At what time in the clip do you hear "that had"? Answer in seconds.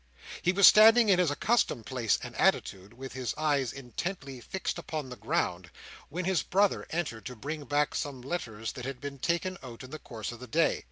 8.71-8.99